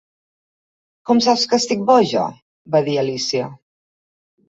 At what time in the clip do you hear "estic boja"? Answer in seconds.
1.65-2.25